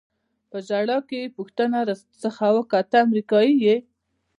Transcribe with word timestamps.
په 0.49 0.57
ژړا 0.67 0.97
کې 1.09 1.17
یې 1.23 1.33
پوښتنه 1.37 1.79
را 1.87 1.95
څخه 2.23 2.45
وکړه: 2.55 2.81
ته 2.91 2.97
امریکایي 3.07 3.53
یې؟ 3.65 3.77